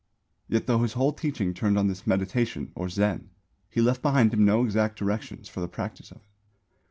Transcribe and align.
Yet 0.47 0.65
though 0.65 0.81
his 0.81 0.93
whole 0.93 1.13
teaching 1.13 1.53
turned 1.53 1.77
on 1.77 1.85
this 1.85 2.07
"meditation" 2.07 2.71
or 2.73 2.89
"Zen," 2.89 3.29
he 3.69 3.81
left 3.81 4.01
behind 4.01 4.33
him 4.33 4.43
no 4.43 4.63
exact 4.63 4.97
directions 4.97 5.47
for 5.47 5.59
the 5.59 5.67
practice 5.67 6.09
of 6.09 6.17
it. 6.17 6.23